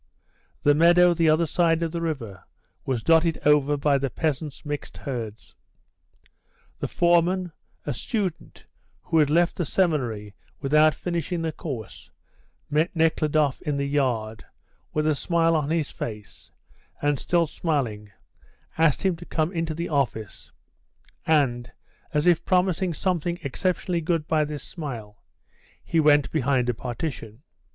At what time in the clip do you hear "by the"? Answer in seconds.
3.77-4.09